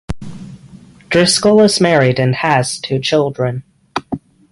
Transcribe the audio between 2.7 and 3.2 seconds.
two